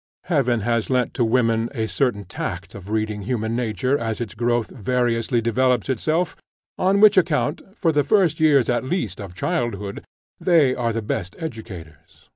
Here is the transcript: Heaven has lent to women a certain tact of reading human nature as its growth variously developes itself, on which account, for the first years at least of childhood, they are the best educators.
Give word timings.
Heaven 0.23 0.61
has 0.61 0.89
lent 0.89 1.13
to 1.13 1.23
women 1.23 1.69
a 1.75 1.85
certain 1.85 2.25
tact 2.25 2.73
of 2.73 2.89
reading 2.89 3.21
human 3.21 3.55
nature 3.55 3.95
as 3.99 4.19
its 4.19 4.33
growth 4.33 4.71
variously 4.71 5.41
developes 5.41 5.89
itself, 5.89 6.35
on 6.75 6.99
which 7.01 7.17
account, 7.19 7.61
for 7.77 7.91
the 7.91 8.03
first 8.03 8.39
years 8.39 8.67
at 8.67 8.83
least 8.83 9.21
of 9.21 9.35
childhood, 9.35 10.03
they 10.39 10.73
are 10.73 10.91
the 10.91 11.03
best 11.03 11.35
educators. 11.37 12.29